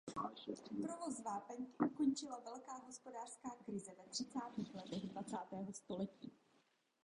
Provoz 0.81 1.19
vápenky 1.25 1.77
ukončila 1.85 2.39
velká 2.39 2.77
hospodářská 2.77 3.49
krize 3.65 3.91
ve 3.97 4.03
třicátých 4.09 4.75
letech 4.75 5.07
dvacátého 5.07 5.73
století. 5.73 6.31